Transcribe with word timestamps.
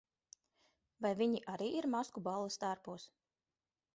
Vai 1.05 1.11
viņi 1.19 1.41
arī 1.57 1.69
ir 1.81 1.87
maskuballes 1.95 2.59
tērpos? 2.65 3.09